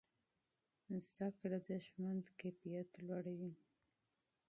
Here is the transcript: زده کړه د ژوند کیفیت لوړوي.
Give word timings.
زده 1.07 1.27
کړه 1.39 1.57
د 1.67 1.69
ژوند 1.87 2.23
کیفیت 2.39 2.89
لوړوي. 3.05 3.53